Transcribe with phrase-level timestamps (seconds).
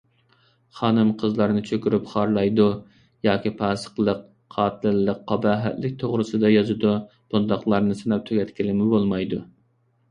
[0.77, 2.65] خانىم- قىزلارنى چۆكۈرۈپ خارلايدۇ
[3.27, 4.25] ياكى پاسىقلىق،
[4.57, 9.47] قاتىللىق، قاباھەتلىك توغرىسىدا يازىدۇ، بۇنداقلارنى ساناپ تۈگەتكىلىمۇ بولمايدۇ.